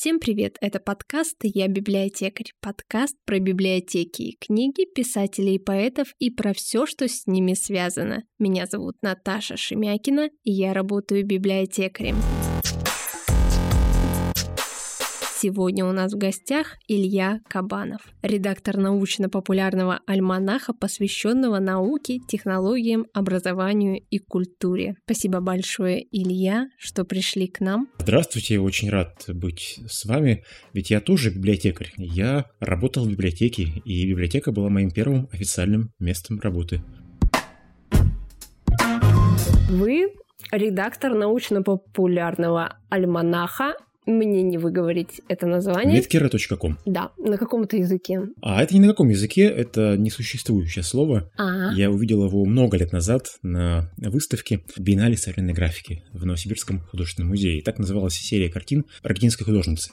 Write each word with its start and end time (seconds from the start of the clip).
Всем 0.00 0.18
привет! 0.18 0.56
Это 0.62 0.80
подкаст 0.80 1.36
«Я 1.42 1.68
библиотекарь». 1.68 2.54
Подкаст 2.62 3.16
про 3.26 3.38
библиотеки 3.38 4.22
и 4.22 4.38
книги, 4.40 4.86
писателей 4.86 5.56
и 5.56 5.58
поэтов 5.58 6.14
и 6.18 6.30
про 6.30 6.54
все, 6.54 6.86
что 6.86 7.06
с 7.06 7.26
ними 7.26 7.52
связано. 7.52 8.22
Меня 8.38 8.64
зовут 8.64 8.96
Наташа 9.02 9.58
Шемякина, 9.58 10.30
и 10.42 10.52
я 10.52 10.72
работаю 10.72 11.26
библиотекарем. 11.26 12.16
Сегодня 15.42 15.86
у 15.86 15.92
нас 15.92 16.12
в 16.12 16.18
гостях 16.18 16.76
Илья 16.86 17.40
Кабанов, 17.48 18.02
редактор 18.20 18.76
научно-популярного 18.76 20.00
альманаха, 20.06 20.74
посвященного 20.74 21.60
науке, 21.60 22.18
технологиям, 22.18 23.06
образованию 23.14 24.02
и 24.10 24.18
культуре. 24.18 24.96
Спасибо 25.06 25.40
большое, 25.40 26.04
Илья, 26.12 26.68
что 26.76 27.06
пришли 27.06 27.46
к 27.46 27.60
нам. 27.60 27.88
Здравствуйте, 28.00 28.60
очень 28.60 28.90
рад 28.90 29.24
быть 29.28 29.80
с 29.88 30.04
вами, 30.04 30.44
ведь 30.74 30.90
я 30.90 31.00
тоже 31.00 31.30
библиотекарь. 31.30 31.90
Я 31.96 32.44
работал 32.60 33.06
в 33.06 33.10
библиотеке, 33.10 33.62
и 33.86 34.06
библиотека 34.10 34.52
была 34.52 34.68
моим 34.68 34.90
первым 34.90 35.26
официальным 35.32 35.90
местом 35.98 36.38
работы. 36.38 36.82
Вы 39.70 40.12
редактор 40.52 41.14
научно-популярного 41.14 42.76
альманаха 42.90 43.76
мне 44.10 44.42
не 44.42 44.58
выговорить 44.58 45.20
это 45.28 45.46
название. 45.46 46.00
Medkera.com. 46.00 46.78
Да, 46.86 47.12
на 47.18 47.36
каком-то 47.36 47.76
языке. 47.76 48.20
А 48.42 48.62
это 48.62 48.74
не 48.74 48.80
на 48.80 48.88
каком 48.88 49.08
языке, 49.08 49.44
это 49.44 49.96
несуществующее 49.96 50.82
слово. 50.82 51.30
А. 51.36 51.72
Я 51.74 51.90
увидел 51.90 52.24
его 52.24 52.44
много 52.44 52.76
лет 52.76 52.92
назад 52.92 53.26
на 53.42 53.90
выставке 53.96 54.62
Биеннале 54.76 55.16
современной 55.16 55.54
графики 55.54 56.04
в 56.12 56.24
Новосибирском 56.24 56.80
художественном 56.80 57.30
музее. 57.30 57.62
Так 57.62 57.78
называлась 57.78 58.14
серия 58.14 58.48
картин 58.48 58.84
аргентинской 59.02 59.44
художницы. 59.44 59.92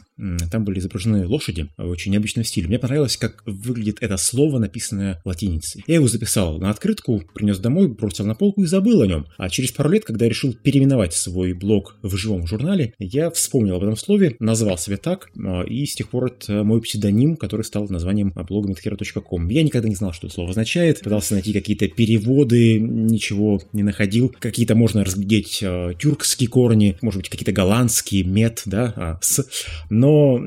Там 0.52 0.64
были 0.64 0.80
изображены 0.80 1.28
лошади 1.28 1.70
в 1.78 1.90
очень 1.90 2.12
необычном 2.12 2.44
стиле. 2.44 2.68
Мне 2.68 2.80
понравилось, 2.80 3.18
как 3.18 3.44
выглядит 3.46 3.98
это 4.02 4.18
слово, 4.18 4.60
написанное 4.60 5.22
латиницей. 5.26 5.84
Я 5.88 5.96
его 5.96 6.08
записал 6.08 6.58
на 6.60 6.70
открытку, 6.70 7.22
принес 7.34 7.60
домой, 7.60 7.88
бросил 7.88 8.26
на 8.26 8.36
полку 8.36 8.64
и 8.64 8.66
забыл 8.66 9.02
о 9.02 9.08
нем. 9.08 9.28
А 9.38 9.50
через 9.50 9.72
пару 9.72 9.90
лет, 9.90 10.06
когда 10.06 10.26
я 10.26 10.30
решил 10.30 10.54
переименовать 10.54 11.14
свой 11.14 11.54
блог 11.54 11.98
в 12.02 12.16
живом 12.16 12.48
журнале, 12.48 12.94
я 13.00 13.30
вспомнил 13.30 13.76
об 13.76 13.84
этом 13.84 13.96
слове, 13.96 14.07
назвал 14.40 14.78
себя 14.78 14.98
так, 14.98 15.30
а, 15.38 15.64
и 15.64 15.86
с 15.86 15.96
тех 15.96 16.10
пор 16.10 16.26
это 16.26 16.64
мой 16.64 16.82
псевдоним, 16.82 17.36
который 17.36 17.64
стал 17.64 17.88
названием 17.90 18.34
блога 18.48 18.70
medhero.com. 18.70 19.48
Я 19.50 19.64
никогда 19.64 19.90
не 19.90 19.96
знал, 19.96 20.14
что 20.14 20.28
это 20.28 20.36
слово 20.36 20.52
означает, 20.52 21.02
пытался 21.02 21.34
найти 21.34 21.54
какие-то 21.54 21.88
переводы, 21.88 22.80
ничего 22.80 23.62
не 23.74 23.84
находил. 23.84 24.34
Какие-то 24.40 24.76
можно 24.76 25.04
разглядеть 25.04 25.60
э, 25.62 25.94
тюркские 26.00 26.50
корни, 26.50 26.98
может 27.02 27.22
быть, 27.22 27.30
какие-то 27.30 27.52
голландские, 27.52 28.24
мед, 28.24 28.64
да, 28.66 28.94
а, 28.96 29.20
с, 29.22 29.46
но 29.90 30.42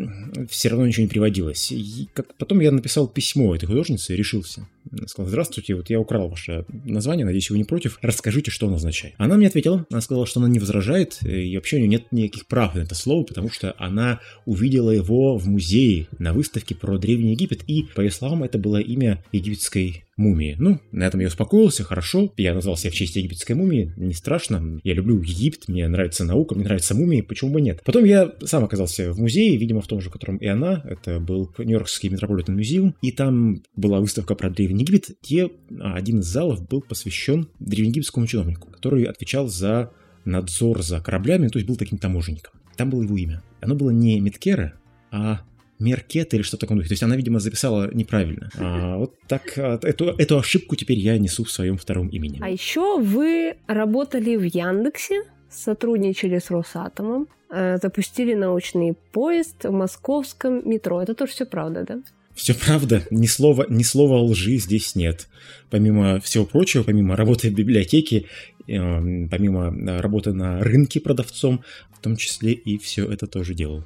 все 0.48 0.68
равно 0.68 0.86
ничего 0.86 1.02
не 1.02 1.08
приводилось. 1.08 1.72
И 1.72 2.08
как, 2.12 2.34
потом 2.34 2.60
я 2.60 2.70
написал 2.70 3.08
письмо 3.08 3.54
этой 3.54 3.66
художнице 3.66 4.14
и 4.14 4.16
решился. 4.16 4.66
Сказал, 5.06 5.28
здравствуйте, 5.28 5.74
вот 5.74 5.90
я 5.90 6.00
украл 6.00 6.28
ваше 6.28 6.64
название, 6.84 7.24
надеюсь, 7.24 7.50
вы 7.50 7.58
не 7.58 7.64
против, 7.64 7.98
расскажите, 8.02 8.50
что 8.50 8.66
оно 8.66 8.76
означает. 8.76 9.14
Она 9.18 9.36
мне 9.36 9.46
ответила, 9.46 9.86
она 9.90 10.00
сказала, 10.00 10.26
что 10.26 10.40
она 10.40 10.48
не 10.48 10.58
возражает, 10.58 11.18
и 11.22 11.54
вообще 11.56 11.76
у 11.76 11.78
нее 11.80 11.88
нет 11.88 12.06
никаких 12.10 12.46
прав 12.46 12.74
на 12.74 12.80
это 12.80 12.94
слово, 12.94 13.24
потому 13.24 13.39
потому 13.40 13.54
что 13.54 13.74
она 13.78 14.20
увидела 14.44 14.90
его 14.90 15.38
в 15.38 15.46
музее 15.46 16.08
на 16.18 16.34
выставке 16.34 16.74
про 16.74 16.98
Древний 16.98 17.30
Египет, 17.30 17.62
и, 17.66 17.84
по 17.94 18.02
ее 18.02 18.10
словам, 18.10 18.44
это 18.44 18.58
было 18.58 18.76
имя 18.76 19.24
египетской 19.32 20.04
мумии. 20.18 20.56
Ну, 20.58 20.78
на 20.92 21.04
этом 21.04 21.20
я 21.20 21.28
успокоился, 21.28 21.82
хорошо. 21.82 22.30
Я 22.36 22.52
назвал 22.52 22.76
себя 22.76 22.90
в 22.90 22.94
честь 22.94 23.16
египетской 23.16 23.52
мумии, 23.52 23.94
не 23.96 24.12
страшно. 24.12 24.78
Я 24.84 24.92
люблю 24.92 25.22
Египет, 25.22 25.68
мне 25.68 25.88
нравится 25.88 26.26
наука, 26.26 26.54
мне 26.54 26.64
нравятся 26.64 26.94
мумии, 26.94 27.22
почему 27.22 27.52
бы 27.52 27.62
нет. 27.62 27.80
Потом 27.82 28.04
я 28.04 28.30
сам 28.44 28.62
оказался 28.62 29.10
в 29.10 29.18
музее, 29.18 29.56
видимо, 29.56 29.80
в 29.80 29.86
том 29.86 30.02
же, 30.02 30.10
в 30.10 30.12
котором 30.12 30.36
и 30.36 30.46
она. 30.46 30.82
Это 30.84 31.18
был 31.18 31.50
Нью-Йоркский 31.56 32.10
Метрополитен 32.10 32.56
Музеум, 32.56 32.94
и 33.00 33.10
там 33.10 33.62
была 33.74 34.00
выставка 34.00 34.34
про 34.34 34.50
Древний 34.50 34.82
Египет, 34.82 35.16
где 35.22 35.48
один 35.80 36.18
из 36.18 36.26
залов 36.26 36.68
был 36.68 36.82
посвящен 36.82 37.48
древнеегипетскому 37.58 38.26
чиновнику, 38.26 38.70
который 38.70 39.04
отвечал 39.04 39.48
за 39.48 39.92
надзор 40.24 40.82
за 40.82 41.00
кораблями, 41.00 41.48
то 41.48 41.58
есть 41.58 41.68
был 41.68 41.76
таким 41.76 41.98
таможенником. 41.98 42.59
Там 42.76 42.90
было 42.90 43.02
его 43.02 43.16
имя. 43.16 43.42
Оно 43.60 43.74
было 43.74 43.90
не 43.90 44.20
Миткера, 44.20 44.74
а 45.10 45.40
Меркет 45.78 46.34
или 46.34 46.42
что-то 46.42 46.66
такое. 46.66 46.84
То 46.84 46.92
есть 46.92 47.02
она, 47.02 47.16
видимо, 47.16 47.40
записала 47.40 47.92
неправильно. 47.92 48.50
А, 48.58 48.98
вот 48.98 49.14
так 49.26 49.56
а, 49.56 49.78
эту, 49.82 50.06
эту 50.06 50.38
ошибку 50.38 50.76
теперь 50.76 50.98
я 50.98 51.18
несу 51.18 51.44
в 51.44 51.50
своем 51.50 51.76
втором 51.76 52.08
имени. 52.08 52.38
А 52.40 52.48
еще 52.48 53.00
вы 53.00 53.56
работали 53.66 54.36
в 54.36 54.42
Яндексе, 54.42 55.22
сотрудничали 55.50 56.38
с 56.38 56.50
Росатомом, 56.50 57.28
э, 57.50 57.78
запустили 57.82 58.34
научный 58.34 58.94
поезд 59.12 59.64
в 59.64 59.72
московском 59.72 60.68
метро. 60.68 61.02
Это 61.02 61.14
тоже 61.14 61.32
все 61.32 61.46
правда, 61.46 61.84
да? 61.84 62.00
Все 62.40 62.54
правда, 62.54 63.06
ни 63.10 63.26
слова, 63.26 63.66
ни 63.68 63.82
слова 63.82 64.16
лжи 64.16 64.56
здесь 64.56 64.94
нет. 64.94 65.28
Помимо 65.68 66.20
всего 66.20 66.46
прочего, 66.46 66.82
помимо 66.82 67.14
работы 67.14 67.50
в 67.50 67.52
библиотеке, 67.52 68.24
э, 68.66 69.26
помимо 69.28 69.70
работы 70.00 70.32
на 70.32 70.58
рынке 70.60 71.00
продавцом, 71.00 71.62
в 71.94 72.00
том 72.00 72.16
числе 72.16 72.52
и 72.54 72.78
все 72.78 73.04
это 73.12 73.26
тоже 73.26 73.52
делал. 73.52 73.84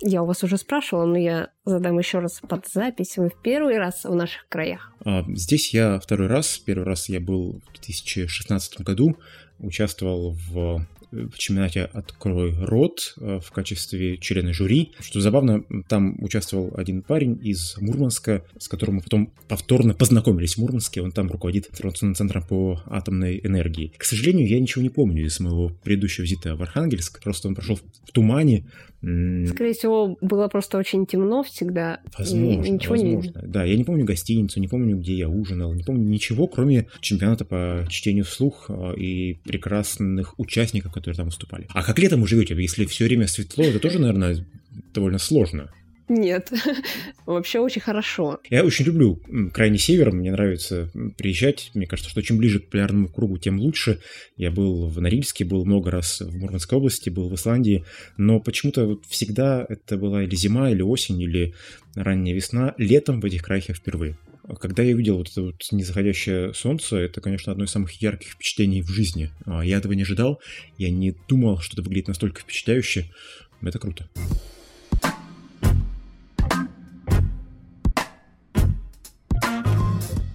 Я 0.00 0.22
у 0.22 0.26
вас 0.26 0.44
уже 0.44 0.56
спрашивала, 0.56 1.06
но 1.06 1.18
я 1.18 1.50
задам 1.64 1.98
еще 1.98 2.20
раз 2.20 2.40
под 2.48 2.68
запись. 2.68 3.16
Вы 3.16 3.30
в 3.30 3.42
первый 3.42 3.78
раз 3.78 4.04
в 4.04 4.14
наших 4.14 4.46
краях? 4.48 4.92
А, 5.04 5.24
здесь 5.26 5.74
я 5.74 5.98
второй 5.98 6.28
раз. 6.28 6.56
Первый 6.58 6.84
раз 6.84 7.08
я 7.08 7.18
был 7.18 7.60
в 7.66 7.72
2016 7.72 8.82
году, 8.82 9.16
участвовал 9.58 10.36
в 10.52 10.86
в 11.10 11.36
чемпионате 11.36 11.84
«Открой 11.84 12.54
рот» 12.60 13.14
э, 13.20 13.40
в 13.42 13.50
качестве 13.50 14.16
члена 14.18 14.52
жюри. 14.52 14.92
Что 15.00 15.20
забавно, 15.20 15.64
там 15.88 16.16
участвовал 16.22 16.72
один 16.76 17.02
парень 17.02 17.38
из 17.42 17.76
Мурманска, 17.78 18.44
с 18.58 18.68
которым 18.68 18.96
мы 18.96 19.02
потом 19.02 19.32
повторно 19.48 19.94
познакомились 19.94 20.54
в 20.54 20.58
Мурманске. 20.58 21.02
Он 21.02 21.12
там 21.12 21.30
руководит 21.30 21.68
информационным 21.70 22.14
центром 22.14 22.42
по 22.42 22.82
атомной 22.86 23.40
энергии. 23.42 23.92
К 23.96 24.04
сожалению, 24.04 24.48
я 24.48 24.60
ничего 24.60 24.82
не 24.82 24.90
помню 24.90 25.24
из 25.24 25.40
моего 25.40 25.70
предыдущего 25.82 26.22
визита 26.24 26.56
в 26.56 26.62
Архангельск. 26.62 27.22
Просто 27.22 27.48
он 27.48 27.54
прошел 27.54 27.76
в 27.76 28.12
тумане, 28.12 28.64
Скорее 29.02 29.72
всего, 29.72 30.18
было 30.20 30.48
просто 30.48 30.76
очень 30.76 31.06
темно 31.06 31.42
всегда. 31.42 32.00
Возможно, 32.18 32.66
и 32.66 32.70
ничего 32.70 32.94
возможно. 32.94 33.40
Не... 33.40 33.48
Да, 33.48 33.64
я 33.64 33.76
не 33.76 33.84
помню 33.84 34.04
гостиницу, 34.04 34.60
не 34.60 34.68
помню, 34.68 34.98
где 34.98 35.14
я 35.14 35.28
ужинал, 35.28 35.72
не 35.72 35.82
помню 35.82 36.06
ничего, 36.06 36.46
кроме 36.46 36.86
чемпионата 37.00 37.46
по 37.46 37.86
чтению 37.88 38.26
вслух 38.26 38.66
а, 38.68 38.92
и 38.92 39.34
прекрасных 39.44 40.38
участников, 40.38 40.92
которые 41.00 41.16
там 41.16 41.26
выступали. 41.26 41.66
А 41.70 41.82
как 41.82 41.98
летом 41.98 42.20
вы 42.20 42.28
живете? 42.28 42.54
Если 42.54 42.86
все 42.86 43.04
время 43.04 43.26
светло, 43.26 43.64
это 43.64 43.78
тоже, 43.78 43.98
наверное, 43.98 44.44
довольно 44.94 45.18
сложно. 45.18 45.70
Нет, 46.10 46.52
вообще 47.26 47.60
очень 47.60 47.80
хорошо. 47.80 48.40
Я 48.50 48.64
очень 48.64 48.84
люблю 48.84 49.22
крайний 49.54 49.78
север, 49.78 50.10
мне 50.10 50.32
нравится 50.32 50.90
приезжать. 51.16 51.70
Мне 51.74 51.86
кажется, 51.86 52.10
что 52.10 52.20
чем 52.20 52.36
ближе 52.36 52.58
к 52.58 52.68
полярному 52.68 53.08
кругу, 53.08 53.38
тем 53.38 53.60
лучше. 53.60 54.00
Я 54.36 54.50
был 54.50 54.88
в 54.88 55.00
Норильске, 55.00 55.44
был 55.44 55.64
много 55.64 55.92
раз 55.92 56.20
в 56.20 56.36
Мурманской 56.36 56.78
области, 56.78 57.10
был 57.10 57.28
в 57.28 57.34
Исландии, 57.36 57.84
но 58.16 58.40
почему-то 58.40 58.86
вот 58.86 59.06
всегда 59.06 59.64
это 59.68 59.96
была 59.96 60.24
или 60.24 60.34
зима, 60.34 60.70
или 60.70 60.82
осень, 60.82 61.20
или 61.20 61.54
ранняя 61.94 62.34
весна. 62.34 62.74
Летом 62.76 63.20
в 63.20 63.24
этих 63.24 63.44
краях 63.44 63.68
я 63.68 63.74
впервые. 63.74 64.18
Когда 64.58 64.82
я 64.82 64.94
увидел 64.94 65.16
вот 65.18 65.30
это 65.30 65.42
вот 65.42 65.62
незаходящее 65.70 66.54
солнце, 66.54 66.96
это, 66.96 67.20
конечно, 67.20 67.52
одно 67.52 67.64
из 67.64 67.70
самых 67.70 67.92
ярких 68.00 68.32
впечатлений 68.32 68.82
в 68.82 68.88
жизни. 68.88 69.30
А, 69.46 69.64
я 69.64 69.78
этого 69.78 69.92
не 69.92 70.02
ожидал, 70.02 70.40
я 70.78 70.90
не 70.90 71.14
думал, 71.28 71.58
что 71.58 71.74
это 71.74 71.82
выглядит 71.82 72.08
настолько 72.08 72.40
впечатляюще. 72.40 73.10
Это 73.62 73.78
круто. 73.78 74.08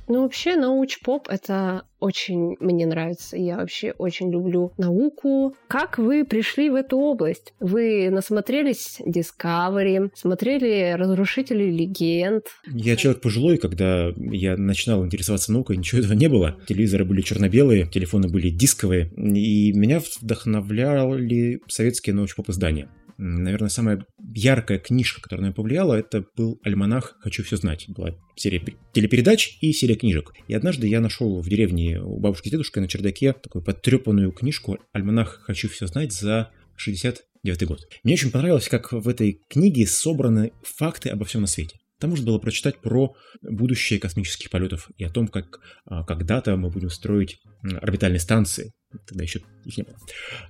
Ну, 0.07 0.21
вообще, 0.21 0.55
науч-поп— 0.55 1.27
это 1.29 1.83
очень 1.99 2.55
мне 2.59 2.85
нравится. 2.85 3.37
Я 3.37 3.57
вообще 3.57 3.91
очень 3.97 4.31
люблю 4.31 4.71
науку. 4.77 5.55
Как 5.67 5.97
вы 5.97 6.23
пришли 6.23 6.69
в 6.69 6.75
эту 6.75 6.97
область? 6.97 7.53
Вы 7.59 8.09
насмотрелись 8.11 9.01
Discovery, 9.05 10.11
смотрели 10.13 10.93
«Разрушители 10.95 11.71
легенд». 11.71 12.43
Я 12.67 12.95
человек 12.95 13.21
пожилой, 13.21 13.57
когда 13.57 14.11
я 14.15 14.55
начинал 14.57 15.03
интересоваться 15.03 15.51
наукой, 15.51 15.77
ничего 15.77 16.01
этого 16.01 16.13
не 16.13 16.27
было. 16.27 16.57
Телевизоры 16.67 17.05
были 17.05 17.21
черно-белые, 17.21 17.87
телефоны 17.87 18.27
были 18.27 18.49
дисковые, 18.49 19.11
и 19.15 19.73
меня 19.73 19.99
вдохновляли 20.21 21.61
советские 21.67 22.13
научпоп 22.13 22.49
издания. 22.49 22.89
Наверное, 23.17 23.69
самая 23.69 24.05
яркая 24.33 24.77
книжка, 24.77 25.21
которая 25.21 25.41
на 25.41 25.45
меня 25.47 25.55
повлияла, 25.55 25.93
это 25.93 26.25
был 26.35 26.59
альманах 26.63 27.17
«Хочу 27.21 27.43
все 27.43 27.55
знать». 27.55 27.85
Была 27.87 28.15
серия 28.35 28.61
телепередач 28.93 29.57
и 29.61 29.71
серия 29.71 29.95
книжек. 29.95 30.33
И 30.47 30.53
однажды 30.53 30.87
я 30.87 30.99
нашел 30.99 31.39
в 31.39 31.47
деревне 31.47 32.01
у 32.01 32.19
бабушки 32.19 32.49
с 32.49 32.51
дедушкой 32.51 32.83
на 32.83 32.89
чердаке 32.89 33.33
такую 33.33 33.63
потрепанную 33.63 34.31
книжку 34.31 34.79
«Альманах 34.91 35.41
«Хочу 35.43 35.69
все 35.69 35.87
знать» 35.87 36.11
за 36.11 36.51
69 36.75 37.65
год. 37.65 37.87
Мне 38.03 38.15
очень 38.15 38.31
понравилось, 38.31 38.67
как 38.67 38.91
в 38.91 39.07
этой 39.07 39.39
книге 39.49 39.87
собраны 39.87 40.51
факты 40.63 41.09
обо 41.09 41.23
всем 41.25 41.41
на 41.41 41.47
свете. 41.47 41.79
Там 41.99 42.09
можно 42.09 42.25
было 42.25 42.39
прочитать 42.39 42.79
про 42.81 43.15
будущее 43.41 43.99
космических 43.99 44.49
полетов 44.49 44.89
и 44.97 45.05
о 45.05 45.09
том, 45.09 45.27
как 45.29 45.61
а, 45.85 46.03
когда-то 46.03 46.57
мы 46.57 46.69
будем 46.69 46.89
строить 46.89 47.39
орбитальные 47.63 48.19
станции, 48.19 48.73
тогда 49.07 49.23
еще 49.23 49.41
их 49.63 49.77
не 49.77 49.83
было. 49.83 49.95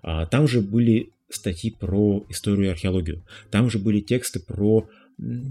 А, 0.01 0.25
там 0.25 0.47
же 0.47 0.61
были 0.61 1.11
статьи 1.29 1.71
про 1.71 2.25
историю 2.29 2.67
и 2.67 2.71
археологию. 2.71 3.25
Там 3.51 3.69
же 3.69 3.79
были 3.79 3.99
тексты 4.01 4.39
про 4.39 4.87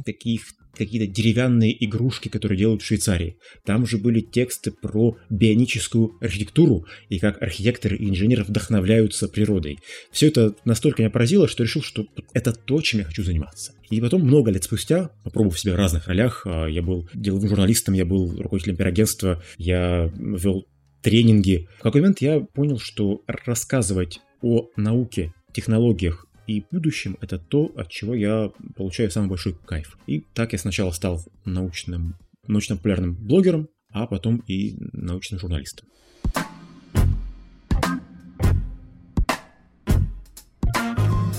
таких 0.05 0.43
какие-то 0.77 1.07
деревянные 1.07 1.85
игрушки, 1.85 2.29
которые 2.29 2.59
делают 2.59 2.83
в 2.83 2.87
Швейцарии. 2.87 3.37
Там 3.65 3.87
же 3.87 3.97
были 3.99 4.21
тексты 4.21 4.73
про 4.73 5.17
бионическую 5.31 6.17
архитектуру 6.21 6.87
и 7.09 7.19
как 7.19 7.41
архитекторы 7.41 7.97
и 7.97 8.09
инженеры 8.09 8.45
вдохновляются 8.45 9.29
природой. 9.29 9.79
Все 10.11 10.29
это 10.29 10.55
настолько 10.65 11.03
меня 11.03 11.11
поразило, 11.11 11.49
что 11.49 11.63
решил, 11.63 11.83
что 11.83 12.07
это 12.33 12.53
то, 12.53 12.81
чем 12.81 13.01
я 13.01 13.07
хочу 13.07 13.23
заниматься. 13.23 13.73
И 13.91 14.01
потом, 14.01 14.23
много 14.23 14.51
лет 14.51 14.65
спустя, 14.65 15.11
попробовав 15.23 15.59
себя 15.59 15.75
в 15.75 15.77
разных 15.77 16.09
ролях, 16.09 16.43
а, 16.45 16.67
я 16.67 16.83
был 16.83 17.09
деловым 17.15 17.49
журналистом, 17.49 17.95
я 17.95 18.05
был 18.05 18.37
руководителем 18.37 18.77
пиарагентства, 18.77 19.43
я 19.57 20.13
вел 20.17 20.67
тренинги. 21.03 21.69
В 21.79 21.83
какой 21.83 22.01
момент 22.01 22.21
я 22.21 22.41
понял, 22.41 22.79
что 22.79 23.23
рассказывать 23.27 24.21
о 24.43 24.69
науке, 24.77 25.33
технологиях 25.55 26.27
и 26.47 26.65
будущем 26.71 27.17
это 27.21 27.39
то, 27.39 27.73
от 27.77 27.89
чего 27.89 28.15
я 28.15 28.51
получаю 28.77 29.11
самый 29.11 29.29
большой 29.29 29.55
кайф. 29.55 29.97
И 30.07 30.21
так 30.35 30.53
я 30.53 30.59
сначала 30.59 30.91
стал 30.91 31.23
научным, 31.45 32.17
научно-популярным 32.47 33.15
блогером, 33.15 33.69
а 33.91 34.07
потом 34.07 34.43
и 34.47 34.77
научным 34.93 35.41
журналистом. 35.41 35.89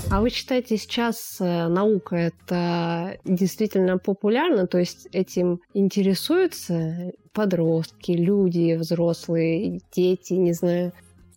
А 0.08 0.20
вы 0.22 0.30
считаете, 0.30 0.78
сейчас 0.78 1.36
э, 1.40 1.68
наука 1.68 2.16
это 2.16 3.18
действительно 3.24 3.98
популярно? 3.98 4.66
То 4.66 4.78
есть 4.78 5.08
этим 5.12 5.60
интересуются 5.74 7.12
подростки, 7.32 8.12
люди, 8.12 8.76
взрослые, 8.76 9.80
дети, 9.92 10.32
не 10.32 10.54
знаю? 10.54 10.92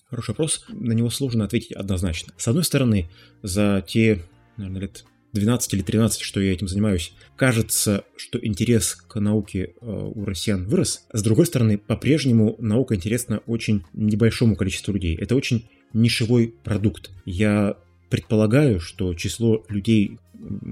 Хороший 0.09 0.31
вопрос. 0.31 0.65
На 0.69 0.93
него 0.93 1.09
сложно 1.09 1.45
ответить 1.45 1.71
однозначно. 1.71 2.33
С 2.37 2.47
одной 2.47 2.63
стороны, 2.63 3.09
за 3.43 3.83
те, 3.87 4.23
наверное, 4.57 4.81
лет 4.81 5.05
12 5.33 5.73
или 5.75 5.81
13, 5.83 6.21
что 6.21 6.39
я 6.39 6.51
этим 6.51 6.67
занимаюсь, 6.67 7.13
кажется, 7.35 8.03
что 8.17 8.43
интерес 8.43 8.95
к 8.95 9.19
науке 9.19 9.73
э, 9.79 10.11
у 10.15 10.25
россиян 10.25 10.65
вырос. 10.65 11.05
С 11.13 11.21
другой 11.21 11.45
стороны, 11.45 11.77
по-прежнему 11.77 12.55
наука 12.57 12.95
интересна 12.95 13.41
очень 13.45 13.83
небольшому 13.93 14.55
количеству 14.55 14.93
людей. 14.93 15.15
Это 15.15 15.35
очень 15.35 15.69
нишевой 15.93 16.55
продукт. 16.63 17.11
Я 17.25 17.77
предполагаю, 18.09 18.79
что 18.79 19.13
число 19.13 19.63
людей, 19.69 20.17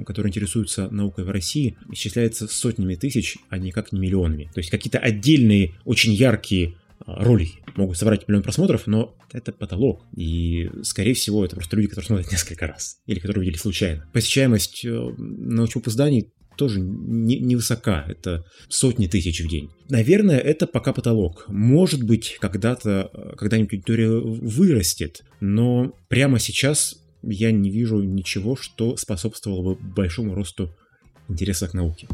которые 0.07 0.31
интересуются 0.31 0.90
наукой 0.90 1.24
в 1.24 1.30
России, 1.30 1.78
исчисляется 1.92 2.48
сотнями 2.48 2.95
тысяч, 2.95 3.38
а 3.50 3.60
никак 3.60 3.92
не 3.92 4.00
миллионами. 4.00 4.50
То 4.56 4.60
есть 4.60 4.72
какие-то 4.72 4.98
отдельные, 4.98 5.75
очень 5.86 6.13
яркие 6.13 6.74
ролики 7.06 7.60
могут 7.77 7.97
собрать 7.97 8.27
миллион 8.27 8.44
просмотров, 8.44 8.88
но 8.88 9.15
это 9.31 9.51
потолок. 9.51 10.03
И, 10.15 10.69
скорее 10.83 11.13
всего, 11.13 11.45
это 11.45 11.56
просто 11.56 11.75
люди, 11.75 11.89
которые 11.89 12.07
смотрят 12.07 12.31
несколько 12.31 12.68
раз. 12.68 12.97
Или 13.06 13.19
которые 13.19 13.45
видели 13.45 13.59
случайно. 13.59 14.07
Посещаемость 14.13 14.85
э, 14.85 15.13
научных 15.18 15.88
изданий 15.88 16.31
тоже 16.57 16.79
невысока, 16.79 18.03
не 18.07 18.12
это 18.12 18.44
сотни 18.68 19.07
тысяч 19.07 19.41
в 19.41 19.47
день. 19.47 19.69
Наверное, 19.89 20.39
это 20.39 20.68
пока 20.68 20.91
потолок. 20.91 21.45
Может 21.47 22.03
быть, 22.03 22.38
когда-то, 22.41 23.09
э, 23.13 23.35
когда-нибудь 23.38 23.74
аудитория 23.74 24.09
вырастет, 24.09 25.23
но 25.39 25.94
прямо 26.09 26.39
сейчас 26.39 26.97
я 27.21 27.51
не 27.51 27.69
вижу 27.69 28.01
ничего, 28.01 28.56
что 28.56 28.97
способствовало 28.97 29.75
бы 29.75 29.75
большому 29.75 30.33
росту 30.33 30.75
интереса 31.30 31.68
к 31.68 31.73
науке. 31.73 32.07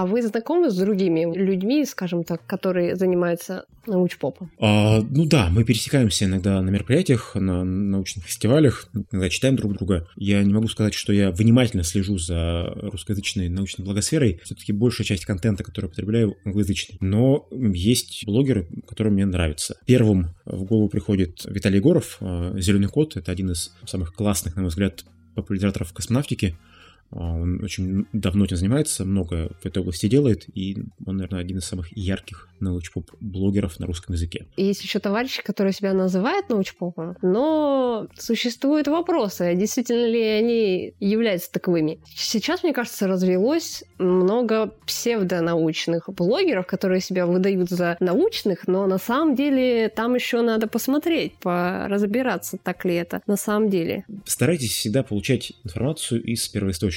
А 0.00 0.06
вы 0.06 0.22
знакомы 0.22 0.70
с 0.70 0.76
другими 0.76 1.30
людьми, 1.36 1.84
скажем 1.84 2.24
так, 2.24 2.46
которые 2.46 2.96
занимаются 2.96 3.66
научпопом? 3.86 4.50
А, 4.58 5.02
ну 5.02 5.26
да, 5.26 5.50
мы 5.50 5.62
пересекаемся 5.62 6.24
иногда 6.24 6.62
на 6.62 6.70
мероприятиях, 6.70 7.34
на 7.34 7.64
научных 7.64 8.24
фестивалях, 8.24 8.88
иногда 8.94 9.28
читаем 9.28 9.56
друг 9.56 9.74
друга. 9.74 10.08
Я 10.16 10.42
не 10.42 10.54
могу 10.54 10.68
сказать, 10.68 10.94
что 10.94 11.12
я 11.12 11.30
внимательно 11.30 11.82
слежу 11.82 12.16
за 12.16 12.72
русскоязычной 12.80 13.50
научной 13.50 13.84
благосферой. 13.84 14.40
Все-таки 14.42 14.72
большая 14.72 15.06
часть 15.06 15.26
контента, 15.26 15.64
который 15.64 15.84
я 15.84 15.90
потребляю, 15.90 16.34
англоязычный. 16.46 16.96
Но 17.02 17.46
есть 17.50 18.24
блогеры, 18.24 18.68
которые 18.88 19.12
мне 19.12 19.26
нравятся. 19.26 19.76
Первым 19.84 20.28
в 20.46 20.64
голову 20.64 20.88
приходит 20.88 21.44
Виталий 21.44 21.76
Егоров, 21.76 22.16
«Зеленый 22.54 22.88
кот». 22.88 23.18
Это 23.18 23.32
один 23.32 23.50
из 23.50 23.74
самых 23.84 24.14
классных, 24.14 24.56
на 24.56 24.62
мой 24.62 24.70
взгляд, 24.70 25.04
популяризаторов 25.34 25.92
космонавтики. 25.92 26.56
А, 27.12 27.34
он 27.34 27.62
очень 27.62 28.06
давно 28.12 28.44
этим 28.44 28.56
занимается, 28.56 29.04
много 29.04 29.50
в 29.62 29.66
этой 29.66 29.78
области 29.78 30.08
делает, 30.08 30.46
и 30.54 30.76
он, 31.04 31.16
наверное, 31.16 31.40
один 31.40 31.58
из 31.58 31.64
самых 31.64 31.96
ярких 31.96 32.48
научпоп-блогеров 32.60 33.80
на 33.80 33.86
русском 33.86 34.14
языке. 34.14 34.46
Есть 34.56 34.82
еще 34.82 34.98
товарищи, 34.98 35.42
которые 35.42 35.72
себя 35.72 35.92
называют 35.92 36.48
научпопом, 36.48 37.16
но 37.22 38.06
существуют 38.16 38.86
вопросы, 38.86 39.54
действительно 39.54 40.06
ли 40.06 40.22
они 40.22 40.94
являются 41.00 41.50
таковыми. 41.50 42.00
Сейчас, 42.14 42.62
мне 42.62 42.72
кажется, 42.72 43.06
развелось 43.06 43.84
много 43.98 44.74
псевдонаучных 44.86 46.08
блогеров, 46.08 46.66
которые 46.66 47.00
себя 47.00 47.26
выдают 47.26 47.70
за 47.70 47.96
научных, 48.00 48.68
но 48.68 48.86
на 48.86 48.98
самом 48.98 49.34
деле 49.34 49.88
там 49.88 50.14
еще 50.14 50.42
надо 50.42 50.68
посмотреть, 50.68 51.34
поразбираться, 51.38 52.58
так 52.62 52.84
ли 52.84 52.94
это 52.94 53.22
на 53.26 53.36
самом 53.36 53.70
деле. 53.70 54.04
Старайтесь 54.24 54.72
всегда 54.72 55.02
получать 55.02 55.52
информацию 55.64 56.22
из 56.22 56.42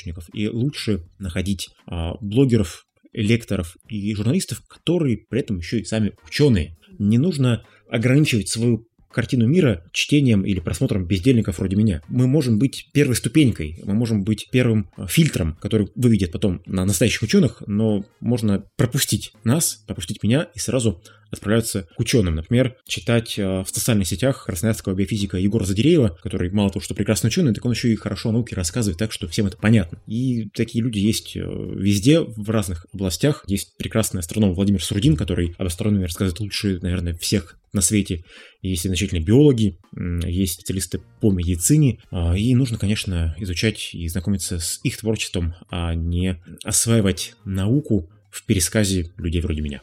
первоисточников, 0.03 0.29
и 0.33 0.47
лучше 0.47 1.03
находить 1.19 1.69
а, 1.87 2.15
блогеров, 2.21 2.85
лекторов 3.13 3.77
и 3.87 4.13
журналистов, 4.15 4.61
которые 4.67 5.17
при 5.17 5.39
этом 5.39 5.57
еще 5.57 5.79
и 5.79 5.85
сами 5.85 6.13
ученые. 6.25 6.77
Не 6.99 7.17
нужно 7.17 7.63
ограничивать 7.89 8.49
свою 8.49 8.87
картину 9.11 9.47
мира 9.47 9.83
чтением 9.91 10.43
или 10.43 10.59
просмотром 10.59 11.05
бездельников 11.05 11.59
вроде 11.59 11.75
меня. 11.75 12.01
Мы 12.07 12.25
можем 12.25 12.57
быть 12.57 12.89
первой 12.93 13.15
ступенькой, 13.15 13.79
мы 13.83 13.93
можем 13.93 14.23
быть 14.23 14.47
первым 14.51 14.89
э, 14.97 15.05
фильтром, 15.07 15.55
который 15.61 15.89
выведет 15.93 16.31
потом 16.31 16.63
на 16.65 16.83
настоящих 16.83 17.21
ученых, 17.21 17.61
но 17.67 18.05
можно 18.19 18.65
пропустить 18.75 19.31
нас, 19.43 19.83
пропустить 19.85 20.23
меня 20.23 20.49
и 20.55 20.59
сразу 20.59 21.03
отправляются 21.33 21.87
к 21.95 21.99
ученым. 21.99 22.35
Например, 22.35 22.75
читать 22.85 23.37
э, 23.37 23.63
в 23.63 23.67
социальных 23.67 24.07
сетях 24.07 24.45
красноярского 24.45 24.93
биофизика 24.93 25.37
Егора 25.37 25.65
Задереева, 25.65 26.17
который 26.21 26.49
мало 26.51 26.69
того, 26.69 26.81
что 26.81 26.95
прекрасный 26.95 27.27
ученый, 27.27 27.53
так 27.53 27.65
он 27.65 27.71
еще 27.71 27.91
и 27.91 27.95
хорошо 27.95 28.29
о 28.29 28.31
науке 28.31 28.55
рассказывает 28.55 28.97
так, 28.97 29.11
что 29.11 29.27
всем 29.27 29.47
это 29.47 29.57
понятно. 29.57 29.99
И 30.07 30.49
такие 30.53 30.83
люди 30.83 30.99
есть 30.99 31.35
э, 31.35 31.41
везде, 31.41 32.21
в 32.21 32.49
разных 32.49 32.85
областях. 32.93 33.43
Есть 33.47 33.75
прекрасный 33.77 34.19
астроном 34.19 34.53
Владимир 34.53 34.83
Сурдин, 34.83 35.15
который 35.15 35.55
об 35.57 35.67
астрономии 35.67 36.03
рассказывает 36.03 36.39
лучше, 36.39 36.79
наверное, 36.81 37.15
всех 37.15 37.57
на 37.73 37.81
свете. 37.81 38.23
Есть 38.61 38.85
изначально 38.85 39.19
биологи, 39.19 39.77
есть 40.25 40.53
специалисты 40.53 41.01
по 41.19 41.31
медицине, 41.31 41.99
а, 42.11 42.37
и 42.37 42.53
нужно, 42.55 42.77
конечно, 42.77 43.35
изучать 43.39 43.93
и 43.93 44.07
знакомиться 44.07 44.59
с 44.59 44.79
их 44.83 44.97
творчеством, 44.97 45.55
а 45.69 45.93
не 45.95 46.39
осваивать 46.63 47.33
науку 47.43 48.09
в 48.31 48.45
пересказе 48.45 49.11
людей 49.17 49.41
вроде 49.41 49.61
меня. 49.61 49.81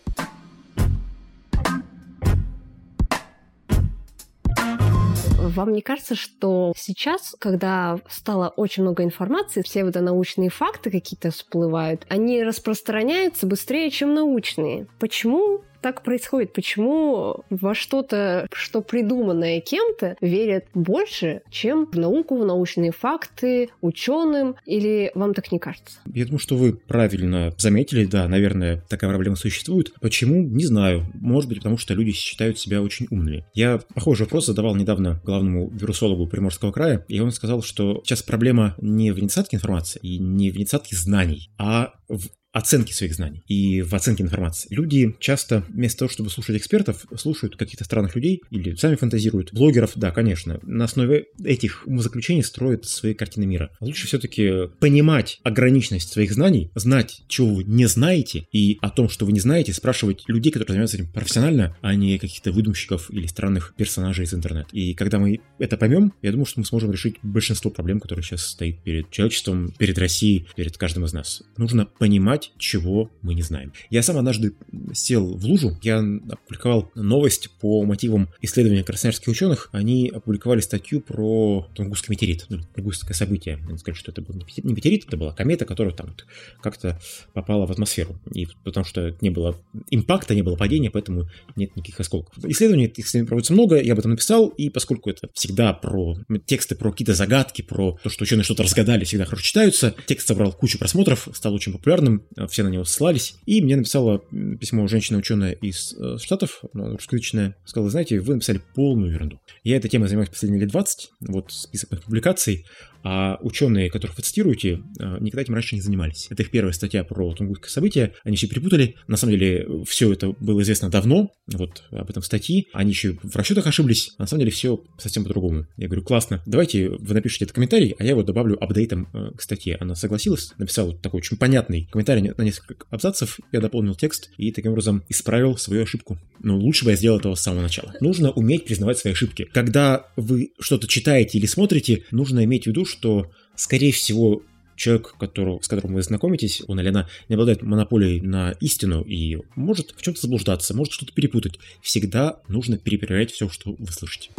Вам 5.60 5.74
не 5.74 5.82
кажется, 5.82 6.14
что 6.14 6.72
сейчас, 6.74 7.36
когда 7.38 7.98
стало 8.08 8.48
очень 8.56 8.82
много 8.82 9.04
информации, 9.04 9.60
псевдонаучные 9.60 10.48
факты 10.48 10.90
какие-то 10.90 11.30
всплывают, 11.30 12.06
они 12.08 12.42
распространяются 12.42 13.46
быстрее, 13.46 13.90
чем 13.90 14.14
научные? 14.14 14.86
Почему 14.98 15.60
так 15.80 16.02
происходит? 16.02 16.52
Почему 16.52 17.44
во 17.50 17.74
что-то, 17.74 18.46
что 18.52 18.80
придуманное 18.80 19.60
кем-то, 19.60 20.16
верят 20.20 20.66
больше, 20.74 21.42
чем 21.50 21.86
в 21.86 21.96
науку, 21.96 22.36
в 22.38 22.44
научные 22.44 22.92
факты, 22.92 23.70
ученым? 23.80 24.56
Или 24.66 25.10
вам 25.14 25.34
так 25.34 25.52
не 25.52 25.58
кажется? 25.58 25.98
Я 26.12 26.24
думаю, 26.24 26.38
что 26.38 26.56
вы 26.56 26.74
правильно 26.74 27.54
заметили, 27.58 28.04
да, 28.04 28.28
наверное, 28.28 28.82
такая 28.88 29.10
проблема 29.10 29.36
существует. 29.36 29.92
Почему? 30.00 30.42
Не 30.42 30.64
знаю. 30.64 31.06
Может 31.14 31.48
быть, 31.48 31.58
потому 31.58 31.78
что 31.78 31.94
люди 31.94 32.12
считают 32.12 32.58
себя 32.58 32.82
очень 32.82 33.06
умными. 33.10 33.44
Я 33.54 33.80
похожий 33.94 34.26
вопрос 34.26 34.46
задавал 34.46 34.74
недавно 34.74 35.20
главному 35.24 35.70
вирусологу 35.70 36.26
Приморского 36.26 36.72
края, 36.72 37.04
и 37.08 37.20
он 37.20 37.30
сказал, 37.32 37.62
что 37.62 38.00
сейчас 38.04 38.22
проблема 38.22 38.74
не 38.80 39.10
в 39.12 39.18
недостатке 39.18 39.56
информации 39.56 40.00
и 40.02 40.18
не 40.18 40.50
в 40.50 40.56
недостатке 40.56 40.96
знаний, 40.96 41.50
а 41.58 41.92
в 42.08 42.26
оценки 42.52 42.92
своих 42.92 43.14
знаний 43.14 43.42
и 43.46 43.82
в 43.82 43.94
оценке 43.94 44.22
информации. 44.22 44.68
Люди 44.74 45.14
часто 45.20 45.64
вместо 45.68 46.00
того, 46.00 46.08
чтобы 46.08 46.30
слушать 46.30 46.56
экспертов, 46.56 47.06
слушают 47.16 47.56
каких-то 47.56 47.84
странных 47.84 48.14
людей 48.14 48.42
или 48.50 48.74
сами 48.74 48.96
фантазируют. 48.96 49.52
Блогеров, 49.52 49.92
да, 49.96 50.10
конечно. 50.10 50.58
На 50.62 50.84
основе 50.84 51.26
этих 51.44 51.86
умозаключений 51.86 52.42
строят 52.42 52.86
свои 52.86 53.14
картины 53.14 53.46
мира. 53.46 53.70
Лучше 53.80 54.06
все-таки 54.06 54.68
понимать 54.80 55.40
ограниченность 55.42 56.12
своих 56.12 56.32
знаний, 56.32 56.70
знать, 56.74 57.22
чего 57.28 57.54
вы 57.54 57.64
не 57.64 57.86
знаете, 57.86 58.46
и 58.52 58.78
о 58.80 58.90
том, 58.90 59.08
что 59.08 59.26
вы 59.26 59.32
не 59.32 59.40
знаете, 59.40 59.72
спрашивать 59.72 60.24
людей, 60.26 60.52
которые 60.52 60.72
занимаются 60.72 60.96
этим 60.96 61.12
профессионально, 61.12 61.76
а 61.80 61.94
не 61.94 62.18
каких-то 62.18 62.52
выдумщиков 62.52 63.10
или 63.10 63.26
странных 63.26 63.74
персонажей 63.76 64.24
из 64.24 64.34
интернета. 64.34 64.68
И 64.72 64.94
когда 64.94 65.18
мы 65.18 65.40
это 65.58 65.76
поймем, 65.76 66.12
я 66.22 66.32
думаю, 66.32 66.46
что 66.46 66.60
мы 66.60 66.66
сможем 66.66 66.90
решить 66.90 67.16
большинство 67.22 67.70
проблем, 67.70 68.00
которые 68.00 68.24
сейчас 68.24 68.46
стоит 68.46 68.82
перед 68.82 69.10
человечеством, 69.10 69.72
перед 69.78 69.98
Россией, 69.98 70.46
перед 70.56 70.76
каждым 70.76 71.04
из 71.04 71.12
нас. 71.12 71.42
Нужно 71.56 71.86
понимать 71.86 72.39
опубликовать, 72.40 72.52
чего 72.58 73.10
мы 73.22 73.34
не 73.34 73.42
знаем. 73.42 73.72
Я 73.90 74.02
сам 74.02 74.16
однажды 74.16 74.54
сел 74.92 75.36
в 75.36 75.44
лужу, 75.44 75.76
я 75.82 75.98
опубликовал 75.98 76.90
новость 76.94 77.50
по 77.60 77.84
мотивам 77.84 78.28
исследования 78.40 78.84
красноярских 78.84 79.28
ученых. 79.28 79.68
Они 79.72 80.10
опубликовали 80.14 80.60
статью 80.60 81.00
про 81.00 81.66
Тунгусский 81.74 82.10
метеорит, 82.10 82.46
ну, 82.48 82.60
тунгусское 82.74 83.14
событие. 83.14 83.58
Надо 83.58 83.78
сказать, 83.78 83.98
что 83.98 84.12
это 84.12 84.22
был 84.22 84.34
не 84.34 84.72
метеорит, 84.72 85.06
это 85.06 85.16
была 85.16 85.32
комета, 85.32 85.64
которая 85.64 85.94
там 85.94 86.08
вот 86.08 86.26
как-то 86.62 87.00
попала 87.32 87.66
в 87.66 87.70
атмосферу. 87.70 88.18
И 88.32 88.46
потому 88.64 88.84
что 88.84 89.16
не 89.20 89.30
было 89.30 89.56
импакта, 89.90 90.34
не 90.34 90.42
было 90.42 90.56
падения, 90.56 90.90
поэтому 90.90 91.28
нет 91.56 91.76
никаких 91.76 92.00
осколков. 92.00 92.32
Исследований 92.44 92.88
проводится 93.24 93.52
много, 93.52 93.80
я 93.80 93.92
об 93.92 93.98
этом 93.98 94.12
написал, 94.12 94.48
и 94.48 94.70
поскольку 94.70 95.10
это 95.10 95.28
всегда 95.34 95.72
про 95.72 96.16
тексты, 96.46 96.74
про 96.74 96.90
какие-то 96.90 97.14
загадки, 97.14 97.62
про 97.62 97.98
то, 98.02 98.08
что 98.08 98.24
ученые 98.24 98.44
что-то 98.44 98.62
разгадали, 98.62 99.04
всегда 99.04 99.24
хорошо 99.24 99.42
читаются, 99.42 99.94
текст 100.06 100.28
собрал 100.28 100.52
кучу 100.52 100.78
просмотров, 100.78 101.28
стал 101.32 101.54
очень 101.54 101.72
популярным, 101.72 102.22
все 102.48 102.62
на 102.62 102.68
него 102.68 102.84
ссылались, 102.84 103.34
и 103.46 103.62
мне 103.62 103.76
написала 103.76 104.22
письмо 104.60 104.86
женщина-ученая 104.86 105.52
из 105.52 105.94
э, 105.94 106.18
Штатов, 106.18 106.62
русскоязычная, 106.72 107.56
сказала, 107.64 107.90
знаете, 107.90 108.20
вы 108.20 108.34
написали 108.34 108.60
полную 108.74 109.12
ерунду. 109.12 109.40
Я 109.64 109.76
этой 109.76 109.88
темой 109.88 110.08
занимаюсь 110.08 110.30
последние 110.30 110.62
лет 110.62 110.70
20, 110.70 111.10
вот 111.20 111.52
список 111.52 111.90
моих 111.90 112.04
публикаций, 112.04 112.64
а 113.02 113.38
ученые, 113.40 113.90
которых 113.90 114.16
вы 114.16 114.22
цитируете, 114.22 114.82
а, 114.98 115.18
никогда 115.18 115.42
этим 115.42 115.54
раньше 115.54 115.74
не 115.74 115.80
занимались. 115.80 116.26
Это 116.30 116.42
их 116.42 116.50
первая 116.50 116.72
статья 116.72 117.04
про 117.04 117.32
Тунгусское 117.34 117.70
событие. 117.70 118.14
Они 118.24 118.36
все 118.36 118.46
перепутали. 118.46 118.96
На 119.08 119.16
самом 119.16 119.32
деле, 119.32 119.66
все 119.86 120.12
это 120.12 120.32
было 120.40 120.62
известно 120.62 120.90
давно. 120.90 121.32
Вот 121.46 121.84
об 121.90 122.10
этом 122.10 122.22
статьи. 122.22 122.68
Они 122.72 122.90
еще 122.90 123.18
в 123.22 123.34
расчетах 123.34 123.66
ошиблись. 123.66 124.12
А 124.18 124.22
на 124.22 124.26
самом 124.26 124.40
деле, 124.40 124.52
все 124.52 124.82
совсем 124.98 125.24
по-другому. 125.24 125.66
Я 125.76 125.86
говорю, 125.88 126.02
классно. 126.02 126.42
Давайте 126.46 126.90
вы 126.90 127.14
напишите 127.14 127.44
этот 127.44 127.54
комментарий, 127.54 127.94
а 127.98 128.04
я 128.04 128.10
его 128.10 128.22
добавлю 128.22 128.62
апдейтом 128.62 129.08
э, 129.12 129.30
к 129.36 129.42
статье. 129.42 129.76
Она 129.80 129.94
согласилась, 129.94 130.52
написала 130.58 130.96
такой 130.96 131.18
очень 131.18 131.36
понятный 131.36 131.88
комментарий 131.90 132.32
на 132.36 132.42
несколько 132.42 132.86
абзацев. 132.90 133.38
Я 133.52 133.60
дополнил 133.60 133.94
текст 133.94 134.30
и 134.36 134.52
таким 134.52 134.72
образом 134.72 135.04
исправил 135.08 135.56
свою 135.56 135.82
ошибку. 135.82 136.18
Но 136.42 136.58
лучше 136.58 136.84
бы 136.84 136.90
я 136.90 136.96
сделал 136.96 137.18
этого 137.18 137.34
с 137.34 137.40
самого 137.40 137.62
начала. 137.62 137.94
Нужно 138.00 138.30
уметь 138.30 138.64
признавать 138.64 138.98
свои 138.98 139.12
ошибки. 139.12 139.48
Когда 139.52 140.06
вы 140.16 140.52
что-то 140.58 140.86
читаете 140.86 141.38
или 141.38 141.46
смотрите, 141.46 142.04
нужно 142.10 142.44
иметь 142.44 142.64
в 142.64 142.66
виду, 142.68 142.84
что, 142.90 143.30
скорее 143.54 143.92
всего, 143.92 144.42
человек, 144.80 145.14
которого, 145.18 145.60
с 145.60 145.68
которым 145.68 145.94
вы 145.94 146.02
знакомитесь, 146.02 146.62
он 146.66 146.80
или 146.80 146.88
она 146.88 147.08
не 147.28 147.34
обладает 147.34 147.62
монополией 147.62 148.20
на 148.20 148.52
истину 148.60 149.02
и 149.02 149.38
может 149.54 149.94
в 149.96 150.02
чем-то 150.02 150.20
заблуждаться, 150.20 150.74
может 150.74 150.94
что-то 150.94 151.12
перепутать. 151.12 151.58
Всегда 151.82 152.40
нужно 152.48 152.78
перепроверять 152.78 153.30
все, 153.30 153.48
что 153.48 153.76
вы 153.78 153.92
слышите. 153.92 154.30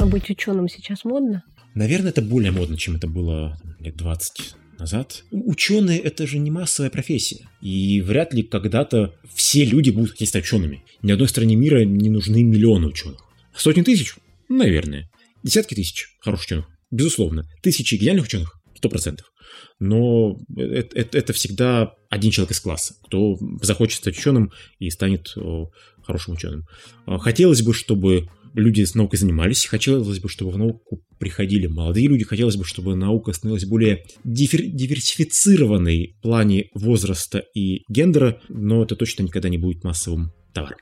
А 0.00 0.06
быть 0.06 0.30
ученым 0.30 0.68
сейчас 0.68 1.04
модно? 1.04 1.42
Наверное, 1.74 2.10
это 2.10 2.22
более 2.22 2.52
модно, 2.52 2.76
чем 2.76 2.96
это 2.96 3.08
было 3.08 3.58
лет 3.80 3.96
20 3.96 4.54
назад. 4.78 5.24
Ученые— 5.30 5.98
это 6.00 6.26
же 6.26 6.38
не 6.38 6.50
массовая 6.50 6.90
профессия. 6.90 7.48
И 7.60 8.00
вряд 8.00 8.34
ли 8.34 8.42
когда-то 8.42 9.14
все 9.34 9.64
люди 9.64 9.90
будут 9.90 10.16
стать 10.26 10.44
учеными. 10.44 10.84
Ни 11.02 11.12
одной 11.12 11.28
стране 11.28 11.56
мира 11.56 11.84
не 11.84 12.10
нужны 12.10 12.42
миллионы 12.42 12.86
ученых. 12.88 13.20
Сотни 13.56 13.82
тысяч? 13.82 14.14
Наверное. 14.48 15.10
Десятки 15.42 15.74
тысяч 15.74 16.08
хороших 16.20 16.46
ученых? 16.46 16.66
Безусловно. 16.90 17.46
Тысячи 17.62 17.94
гениальных 17.96 18.26
ученых? 18.26 18.60
Сто 18.76 18.88
процентов. 18.88 19.32
Но 19.80 20.38
это, 20.56 20.98
это, 20.98 21.18
это 21.18 21.32
всегда 21.32 21.94
один 22.10 22.30
человек 22.30 22.52
из 22.52 22.60
класса, 22.60 22.94
кто 23.04 23.38
захочет 23.62 23.98
стать 23.98 24.18
ученым 24.18 24.52
и 24.78 24.90
станет 24.90 25.34
хорошим 26.02 26.34
ученым. 26.34 26.66
А, 27.06 27.18
хотелось 27.18 27.62
бы, 27.62 27.74
чтобы 27.74 28.28
люди 28.54 28.82
с 28.82 28.94
наукой 28.94 29.18
занимались. 29.18 29.66
Хотелось 29.66 30.20
бы, 30.20 30.28
чтобы 30.28 30.50
в 30.52 30.58
науку 30.58 31.02
приходили 31.18 31.66
молодые 31.66 32.08
люди. 32.08 32.24
Хотелось 32.24 32.56
бы, 32.56 32.64
чтобы 32.64 32.94
наука 32.96 33.32
становилась 33.32 33.64
более 33.64 34.04
диверсифицированной 34.24 36.16
в 36.18 36.22
плане 36.22 36.70
возраста 36.74 37.44
и 37.54 37.82
гендера, 37.88 38.40
но 38.48 38.82
это 38.82 38.96
точно 38.96 39.24
никогда 39.24 39.48
не 39.48 39.58
будет 39.58 39.84
массовым 39.84 40.32
товаром. 40.52 40.78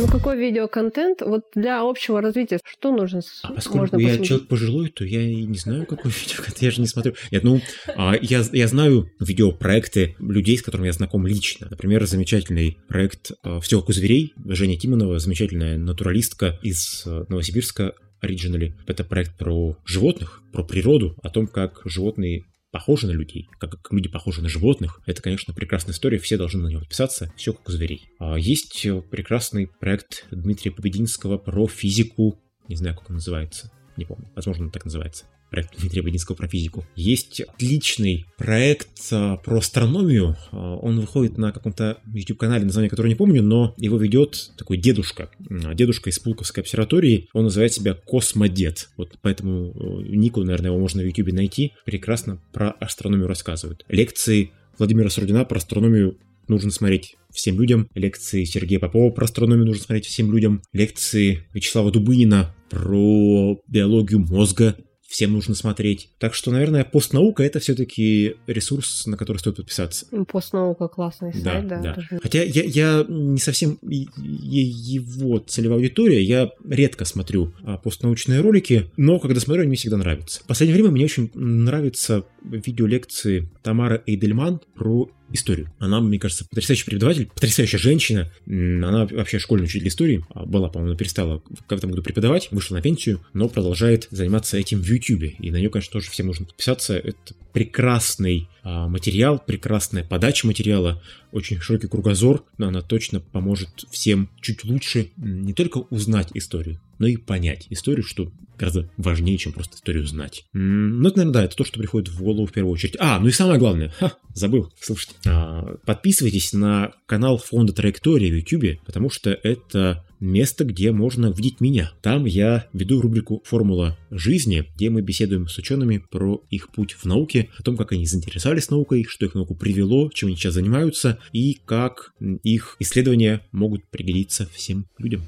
Ну, 0.00 0.06
какой 0.06 0.38
видеоконтент? 0.38 1.20
Вот 1.20 1.42
для 1.54 1.82
общего 1.82 2.22
развития 2.22 2.58
что 2.64 2.90
нужно? 2.90 3.20
А 3.42 3.52
поскольку 3.52 3.78
можно 3.80 3.96
я 3.96 4.02
посмотреть? 4.06 4.28
человек 4.28 4.48
пожилой, 4.48 4.88
то 4.88 5.04
я 5.04 5.20
и 5.20 5.42
не 5.42 5.58
знаю, 5.58 5.84
какой 5.84 6.10
видеоконтент. 6.22 6.62
Я 6.62 6.70
же 6.70 6.80
не 6.80 6.86
смотрю. 6.86 7.12
Нет, 7.30 7.44
ну, 7.44 7.60
а, 7.96 8.14
я, 8.18 8.42
я 8.52 8.66
знаю 8.66 9.10
видеопроекты 9.20 10.16
людей, 10.18 10.56
с 10.56 10.62
которыми 10.62 10.86
я 10.86 10.94
знаком 10.94 11.26
лично. 11.26 11.68
Например, 11.68 12.06
замечательный 12.06 12.78
проект 12.88 13.32
а, 13.42 13.60
«Все 13.60 13.78
как 13.80 13.90
у 13.90 13.92
зверей» 13.92 14.32
Женя 14.46 14.78
Тимонова, 14.78 15.18
замечательная 15.18 15.76
натуралистка 15.76 16.58
из 16.62 17.02
а, 17.06 17.26
Новосибирска, 17.28 17.92
оригинали. 18.22 18.74
Это 18.86 19.04
проект 19.04 19.36
про 19.36 19.76
животных, 19.84 20.42
про 20.50 20.64
природу, 20.64 21.14
о 21.22 21.28
том, 21.28 21.46
как 21.46 21.82
животные 21.84 22.44
похожи 22.70 23.06
на 23.06 23.12
людей, 23.12 23.48
как, 23.58 23.70
как 23.70 23.92
люди 23.92 24.08
похожи 24.08 24.42
на 24.42 24.48
животных. 24.48 25.00
Это, 25.06 25.22
конечно, 25.22 25.52
прекрасная 25.54 25.92
история, 25.92 26.18
все 26.18 26.36
должны 26.36 26.62
на 26.62 26.68
него 26.68 26.80
подписаться, 26.80 27.32
все 27.36 27.52
как 27.52 27.68
у 27.68 27.72
зверей. 27.72 28.08
А 28.18 28.38
есть 28.38 28.86
прекрасный 29.10 29.66
проект 29.66 30.26
Дмитрия 30.30 30.70
Побединского 30.70 31.38
про 31.38 31.66
физику, 31.66 32.38
не 32.68 32.76
знаю, 32.76 32.96
как 32.96 33.10
он 33.10 33.16
называется, 33.16 33.72
не 33.96 34.04
помню, 34.04 34.30
возможно, 34.34 34.66
он 34.66 34.70
так 34.70 34.84
называется 34.84 35.26
проект 35.50 35.78
Дмитрия 35.78 36.02
Бодинского 36.02 36.36
про 36.36 36.48
физику. 36.48 36.84
Есть 36.96 37.40
отличный 37.40 38.26
проект 38.38 38.88
а, 39.12 39.36
про 39.36 39.58
астрономию. 39.58 40.36
А, 40.52 40.76
он 40.76 41.00
выходит 41.00 41.38
на 41.38 41.52
каком-то 41.52 41.98
YouTube-канале, 42.12 42.64
название 42.64 42.88
которого 42.88 43.08
не 43.08 43.16
помню, 43.16 43.42
но 43.42 43.74
его 43.76 43.98
ведет 43.98 44.52
такой 44.56 44.78
дедушка. 44.78 45.30
Дедушка 45.74 46.10
из 46.10 46.18
Пулковской 46.18 46.62
обсерватории. 46.62 47.28
Он 47.32 47.44
называет 47.44 47.72
себя 47.72 47.94
Космодед. 47.94 48.88
Вот 48.96 49.18
поэтому 49.20 49.70
э, 49.70 50.08
нику, 50.08 50.42
наверное, 50.42 50.70
его 50.70 50.80
можно 50.80 51.02
в 51.02 51.04
YouTube 51.04 51.32
найти. 51.32 51.72
Прекрасно 51.84 52.40
про 52.52 52.70
астрономию 52.70 53.26
рассказывают. 53.26 53.84
Лекции 53.88 54.52
Владимира 54.78 55.10
Сурдина 55.10 55.44
про 55.44 55.58
астрономию 55.58 56.16
нужно 56.48 56.70
смотреть 56.70 57.16
всем 57.32 57.60
людям. 57.60 57.88
Лекции 57.94 58.44
Сергея 58.44 58.80
Попова 58.80 59.10
про 59.10 59.24
астрономию 59.24 59.66
нужно 59.66 59.84
смотреть 59.84 60.06
всем 60.06 60.32
людям. 60.32 60.62
Лекции 60.72 61.44
Вячеслава 61.52 61.90
Дубынина 61.90 62.54
про 62.68 63.60
биологию 63.68 64.20
мозга 64.20 64.76
всем 65.10 65.32
нужно 65.32 65.56
смотреть. 65.56 66.08
Так 66.18 66.34
что, 66.34 66.52
наверное, 66.52 66.84
постнаука 66.84 67.42
это 67.42 67.58
все-таки 67.58 68.36
ресурс, 68.46 69.06
на 69.06 69.16
который 69.16 69.38
стоит 69.38 69.56
подписаться. 69.56 70.06
Постнаука 70.28 70.86
классный 70.86 71.34
сайт, 71.34 71.66
да. 71.66 71.80
да. 71.80 71.96
да. 71.96 72.18
Хотя 72.22 72.44
я, 72.44 72.62
я 72.62 73.04
не 73.08 73.40
совсем 73.40 73.76
его 73.82 75.38
целевая 75.40 75.78
аудитория, 75.78 76.22
я 76.22 76.50
редко 76.64 77.04
смотрю 77.04 77.52
а, 77.64 77.76
постнаучные 77.76 78.40
ролики, 78.40 78.88
но 78.96 79.18
когда 79.18 79.40
смотрю, 79.40 79.62
они 79.62 79.70
мне 79.70 79.76
всегда 79.76 79.96
нравятся. 79.96 80.42
В 80.44 80.46
последнее 80.46 80.74
время 80.74 80.92
мне 80.92 81.04
очень 81.04 81.32
нравятся 81.34 82.24
видеолекции 82.42 83.48
Тамары 83.62 84.02
Эйдельман 84.06 84.60
про 84.74 85.10
историю. 85.32 85.72
Она, 85.78 86.00
мне 86.00 86.18
кажется, 86.18 86.44
потрясающий 86.48 86.84
преподаватель, 86.84 87.26
потрясающая 87.26 87.78
женщина. 87.78 88.30
Она 88.46 89.06
вообще 89.06 89.38
школьный 89.38 89.64
учитель 89.64 89.88
истории. 89.88 90.24
А 90.34 90.44
была, 90.44 90.68
по-моему, 90.68 90.96
перестала 90.96 91.42
в 91.68 91.72
этом 91.72 91.90
году 91.90 92.02
преподавать, 92.02 92.48
вышла 92.50 92.76
на 92.76 92.82
пенсию, 92.82 93.20
но 93.32 93.48
продолжает 93.48 94.08
заниматься 94.10 94.56
этим 94.56 94.82
в 94.82 94.86
YouTube. 94.86 95.34
И 95.38 95.50
на 95.50 95.56
нее, 95.56 95.70
конечно, 95.70 95.92
тоже 95.92 96.10
всем 96.10 96.26
нужно 96.26 96.46
подписаться. 96.46 96.96
Это 96.96 97.34
прекрасный 97.52 98.48
а, 98.62 98.88
материал, 98.88 99.38
прекрасная 99.38 100.04
подача 100.04 100.46
материала, 100.46 101.02
очень 101.32 101.60
широкий 101.60 101.88
кругозор, 101.88 102.44
но 102.58 102.68
она 102.68 102.82
точно 102.82 103.20
поможет 103.20 103.68
всем 103.90 104.30
чуть 104.40 104.64
лучше 104.64 105.10
не 105.16 105.52
только 105.54 105.78
узнать 105.90 106.28
историю, 106.34 106.80
но 106.98 107.06
и 107.06 107.16
понять 107.16 107.66
историю, 107.70 108.04
что 108.04 108.30
гораздо 108.58 108.90
важнее, 108.96 109.38
чем 109.38 109.52
просто 109.52 109.76
историю 109.76 110.06
знать. 110.06 110.44
Ну, 110.52 111.08
это, 111.08 111.18
наверное, 111.18 111.32
да, 111.32 111.44
это 111.44 111.56
то, 111.56 111.64
что 111.64 111.78
приходит 111.78 112.10
в 112.10 112.22
голову 112.22 112.46
в 112.46 112.52
первую 112.52 112.74
очередь. 112.74 112.96
А, 112.98 113.18
ну 113.18 113.28
и 113.28 113.32
самое 113.32 113.58
главное, 113.58 113.92
ха, 113.98 114.12
забыл, 114.34 114.70
слушайте. 114.80 115.14
А, 115.26 115.76
подписывайтесь 115.86 116.52
на 116.52 116.92
канал 117.06 117.38
фонда 117.38 117.72
Траектория 117.72 118.30
в 118.30 118.34
YouTube, 118.34 118.84
потому 118.84 119.08
что 119.08 119.30
это 119.30 120.04
место, 120.20 120.64
где 120.64 120.92
можно 120.92 121.32
видеть 121.32 121.60
меня. 121.60 121.92
Там 122.02 122.24
я 122.24 122.66
веду 122.72 123.00
рубрику 123.00 123.42
«Формула 123.44 123.98
жизни», 124.10 124.66
где 124.76 124.90
мы 124.90 125.02
беседуем 125.02 125.48
с 125.48 125.58
учеными 125.58 126.04
про 126.10 126.42
их 126.50 126.70
путь 126.70 126.92
в 126.92 127.04
науке, 127.06 127.48
о 127.58 127.62
том, 127.62 127.76
как 127.76 127.92
они 127.92 128.06
заинтересовались 128.06 128.70
наукой, 128.70 129.04
что 129.08 129.26
их 129.26 129.34
науку 129.34 129.54
привело, 129.54 130.10
чем 130.12 130.28
они 130.28 130.36
сейчас 130.36 130.54
занимаются 130.54 131.18
и 131.32 131.58
как 131.64 132.12
их 132.42 132.76
исследования 132.78 133.46
могут 133.52 133.88
пригодиться 133.90 134.48
всем 134.52 134.86
людям. 134.98 135.22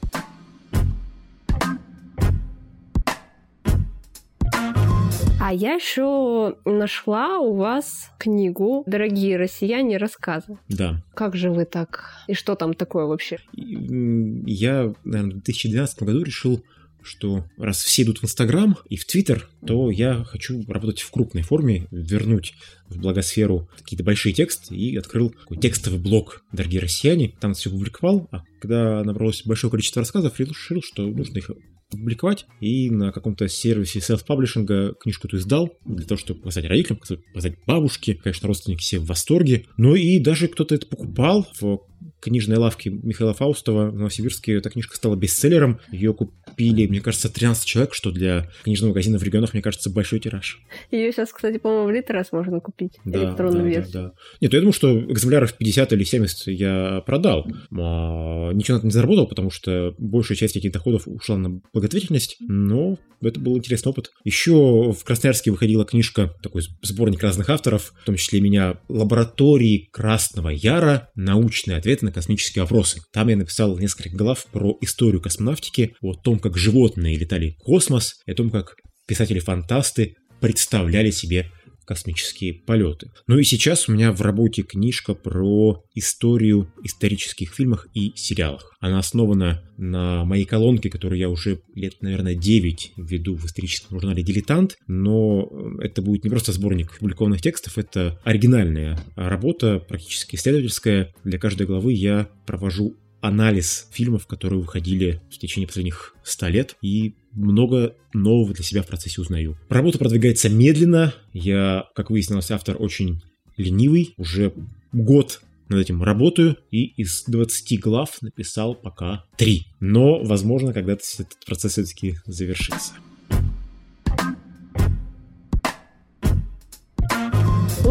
А 5.52 5.54
я 5.54 5.74
еще 5.74 6.56
нашла 6.64 7.38
у 7.38 7.54
вас 7.54 8.10
книгу 8.18 8.84
«Дорогие 8.86 9.36
россияне. 9.36 9.98
Рассказы». 9.98 10.56
Да. 10.70 11.04
Как 11.12 11.36
же 11.36 11.50
вы 11.50 11.66
так? 11.66 12.14
И 12.26 12.32
что 12.32 12.54
там 12.54 12.72
такое 12.72 13.04
вообще? 13.04 13.38
Я, 13.52 14.94
наверное, 15.04 15.32
в 15.32 15.42
2012 15.42 16.02
году 16.04 16.22
решил 16.22 16.64
что 17.02 17.44
раз 17.58 17.82
все 17.82 18.02
идут 18.02 18.20
в 18.20 18.24
Инстаграм 18.24 18.78
и 18.88 18.96
в 18.96 19.04
Твиттер, 19.04 19.48
то 19.66 19.90
я 19.90 20.24
хочу 20.24 20.64
работать 20.68 21.00
в 21.00 21.10
крупной 21.10 21.42
форме, 21.42 21.88
вернуть 21.90 22.54
в 22.88 23.00
благосферу 23.00 23.68
какие-то 23.76 24.04
большие 24.04 24.32
тексты 24.32 24.76
и 24.76 24.96
открыл 24.96 25.30
такой 25.30 25.58
текстовый 25.58 25.98
блог 25.98 26.44
«Дорогие 26.52 26.80
россияне». 26.80 27.34
Там 27.40 27.54
все 27.54 27.70
публиковал, 27.70 28.28
а 28.30 28.44
когда 28.60 29.02
набралось 29.02 29.42
большое 29.44 29.70
количество 29.70 30.00
рассказов, 30.00 30.38
решил, 30.38 30.80
что 30.80 31.02
нужно 31.02 31.38
их 31.38 31.50
публиковать, 31.98 32.46
и 32.60 32.90
на 32.90 33.12
каком-то 33.12 33.48
сервисе 33.48 34.00
селф-паблишинга 34.00 34.94
книжку 34.94 35.26
эту 35.26 35.36
издал, 35.38 35.76
для 35.84 36.06
того, 36.06 36.18
чтобы 36.18 36.40
показать 36.40 36.64
родителям, 36.64 36.98
показать 36.98 37.54
бабушке, 37.66 38.14
конечно, 38.14 38.48
родственники 38.48 38.82
все 38.82 38.98
в 38.98 39.06
восторге, 39.06 39.66
ну 39.76 39.94
и 39.94 40.18
даже 40.18 40.48
кто-то 40.48 40.74
это 40.74 40.86
покупал 40.86 41.46
в 41.60 41.80
книжной 42.22 42.56
лавке 42.56 42.90
Михаила 42.90 43.34
Фаустова 43.34 43.90
в 43.90 43.96
Новосибирске 43.96 44.54
эта 44.54 44.70
книжка 44.70 44.96
стала 44.96 45.16
бестселлером. 45.16 45.80
Ее 45.90 46.14
купили, 46.14 46.86
мне 46.86 47.00
кажется, 47.00 47.28
13 47.28 47.64
человек, 47.64 47.94
что 47.94 48.12
для 48.12 48.48
книжного 48.62 48.90
магазина 48.90 49.18
в 49.18 49.22
регионах, 49.22 49.52
мне 49.52 49.62
кажется, 49.62 49.90
большой 49.90 50.20
тираж. 50.20 50.60
Ее 50.90 51.12
сейчас, 51.12 51.32
кстати, 51.32 51.58
по-моему, 51.58 51.88
в 51.88 51.90
Литрес 51.90 52.30
можно 52.30 52.60
купить, 52.60 52.92
да, 53.04 53.24
электронную 53.24 53.64
да, 53.64 53.68
версию. 53.68 53.92
Да, 53.92 54.02
да. 54.04 54.12
Нет, 54.40 54.52
я 54.52 54.60
думаю, 54.60 54.72
что 54.72 54.98
экземпляров 55.00 55.54
50 55.54 55.92
или 55.92 56.04
70 56.04 56.46
я 56.46 57.02
продал. 57.04 57.46
А, 57.76 58.50
ничего 58.52 58.76
на 58.76 58.78
этом 58.78 58.88
не 58.88 58.92
заработал, 58.92 59.26
потому 59.26 59.50
что 59.50 59.94
большая 59.98 60.38
часть 60.38 60.56
этих 60.56 60.72
доходов 60.72 61.02
ушла 61.06 61.36
на 61.36 61.60
благотворительность, 61.72 62.36
но 62.40 62.98
это 63.20 63.40
был 63.40 63.56
интересный 63.56 63.90
опыт. 63.90 64.12
Еще 64.24 64.92
в 64.92 65.04
Красноярске 65.04 65.50
выходила 65.50 65.84
книжка, 65.84 66.34
такой 66.42 66.62
сборник 66.82 67.22
разных 67.22 67.48
авторов, 67.50 67.94
в 68.02 68.04
том 68.04 68.16
числе 68.16 68.40
меня, 68.40 68.78
«Лаборатории 68.88 69.88
Красного 69.92 70.48
Яра. 70.50 71.10
Научные 71.14 71.78
ответы 71.78 72.04
на 72.04 72.11
космические 72.12 72.62
вопросы». 72.62 73.00
Там 73.12 73.28
я 73.28 73.36
написал 73.36 73.78
несколько 73.78 74.16
глав 74.16 74.46
про 74.52 74.76
историю 74.80 75.20
космонавтики, 75.20 75.94
о 76.00 76.14
том, 76.14 76.38
как 76.38 76.56
животные 76.56 77.16
летали 77.16 77.56
в 77.60 77.64
космос, 77.64 78.20
и 78.26 78.32
о 78.32 78.34
том, 78.34 78.50
как 78.50 78.76
писатели-фантасты 79.06 80.14
представляли 80.40 81.10
себе 81.10 81.50
космические 81.92 82.54
полеты. 82.54 83.10
Ну 83.26 83.38
и 83.38 83.44
сейчас 83.44 83.86
у 83.88 83.92
меня 83.92 84.12
в 84.12 84.22
работе 84.22 84.62
книжка 84.62 85.14
про 85.14 85.84
историю 85.94 86.72
исторических 86.82 87.54
фильмах 87.54 87.86
и 87.92 88.12
сериалах. 88.16 88.74
Она 88.80 88.98
основана 88.98 89.62
на 89.76 90.24
моей 90.24 90.46
колонке, 90.46 90.88
которую 90.88 91.18
я 91.18 91.28
уже 91.28 91.60
лет, 91.74 92.00
наверное, 92.00 92.34
9 92.34 92.92
веду 92.96 93.36
в 93.36 93.44
историческом 93.44 94.00
журнале 94.00 94.22
«Дилетант», 94.22 94.76
но 94.86 95.50
это 95.80 96.00
будет 96.00 96.24
не 96.24 96.30
просто 96.30 96.52
сборник 96.52 96.98
публикованных 96.98 97.42
текстов, 97.42 97.76
это 97.76 98.18
оригинальная 98.24 98.98
работа, 99.14 99.78
практически 99.78 100.36
исследовательская. 100.36 101.12
Для 101.24 101.38
каждой 101.38 101.66
главы 101.66 101.92
я 101.92 102.28
провожу 102.46 102.96
анализ 103.20 103.88
фильмов, 103.92 104.26
которые 104.26 104.60
выходили 104.60 105.20
в 105.30 105.38
течение 105.38 105.68
последних 105.68 106.14
100 106.24 106.48
лет, 106.48 106.76
и 106.82 107.14
много 107.32 107.94
нового 108.12 108.54
для 108.54 108.64
себя 108.64 108.82
в 108.82 108.86
процессе 108.86 109.20
узнаю. 109.20 109.56
Работа 109.68 109.98
продвигается 109.98 110.48
медленно. 110.48 111.14
Я, 111.32 111.88
как 111.94 112.10
выяснилось, 112.10 112.50
автор 112.50 112.76
очень 112.78 113.22
ленивый. 113.56 114.14
Уже 114.16 114.52
год 114.92 115.40
над 115.68 115.80
этим 115.80 116.02
работаю, 116.02 116.56
и 116.70 116.84
из 116.84 117.24
20 117.26 117.80
глав 117.80 118.20
написал 118.20 118.74
пока 118.74 119.24
3. 119.36 119.66
Но, 119.80 120.22
возможно, 120.22 120.72
когда-то 120.72 121.02
этот 121.18 121.44
процесс 121.46 121.72
все-таки 121.72 122.16
завершится. 122.26 122.94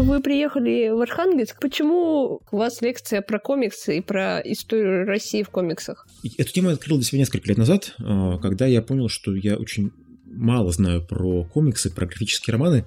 Вы 0.02 0.20
приехали 0.20 0.90
в 0.90 1.00
Архангельск. 1.00 1.60
Почему 1.60 2.40
у 2.50 2.56
вас 2.56 2.82
лекция 2.82 3.22
про 3.22 3.38
комиксы 3.38 3.98
и 3.98 4.00
про 4.00 4.40
историю 4.40 5.06
России 5.06 5.44
в 5.44 5.50
комиксах? 5.50 6.08
Эту 6.36 6.52
тему 6.52 6.70
я 6.70 6.74
открыл 6.74 6.96
для 6.96 7.06
себя 7.06 7.20
несколько 7.20 7.46
лет 7.48 7.56
назад, 7.56 7.94
а, 8.00 8.38
когда 8.38 8.66
я 8.66 8.82
понял, 8.82 9.08
что 9.08 9.32
я 9.32 9.56
очень 9.56 9.92
мало 10.26 10.72
знаю 10.72 11.06
про 11.06 11.44
комиксы, 11.44 11.88
про 11.94 12.06
графические 12.06 12.52
романы. 12.52 12.84